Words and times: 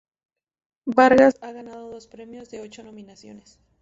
Vargas 0.87 1.37
ha 1.41 1.51
ganado 1.51 1.91
dos 1.91 2.07
premios 2.07 2.49
de 2.49 2.59
ocho 2.61 2.81
nominaciones. 2.83 3.59